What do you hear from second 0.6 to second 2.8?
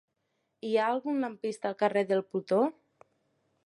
Hi ha algun lampista al carrer de Plutó?